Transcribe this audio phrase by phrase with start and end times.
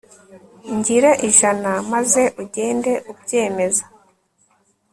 [0.75, 3.85] ngire ijana Maze ugende ubyemeza